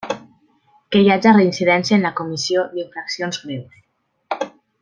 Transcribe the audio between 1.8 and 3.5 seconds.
en la comissió d'infraccions